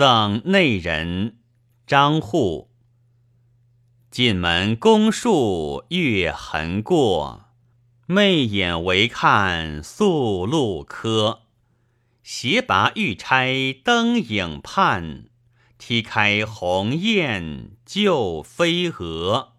[0.00, 1.40] 赠内人
[1.86, 2.68] 张祜：
[4.10, 7.50] 进门宫树月痕过，
[8.06, 11.42] 媚眼唯看宿路柯。
[12.22, 15.26] 斜拔玉钗灯影畔，
[15.76, 19.52] 踢开鸿雁旧飞蛾。